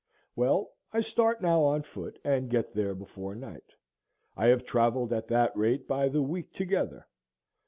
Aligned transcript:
Well, 0.35 0.71
I 0.91 1.01
start 1.01 1.43
now 1.43 1.61
on 1.61 1.83
foot, 1.83 2.17
and 2.23 2.49
get 2.49 2.73
there 2.73 2.95
before 2.95 3.35
night; 3.35 3.75
I 4.35 4.47
have 4.47 4.65
travelled 4.65 5.13
at 5.13 5.27
that 5.27 5.55
rate 5.55 5.87
by 5.87 6.07
the 6.09 6.23
week 6.23 6.53
together. 6.53 7.05